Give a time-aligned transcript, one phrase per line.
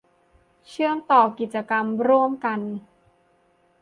[0.67, 2.59] เชื่อมต่อกิจกรรมร่วมกัน